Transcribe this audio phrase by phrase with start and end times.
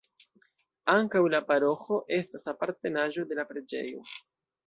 [0.93, 4.05] Ankaŭ la paroĥo estas apartenaĵo de la preĝejo.